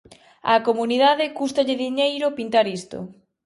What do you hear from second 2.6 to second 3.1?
isto.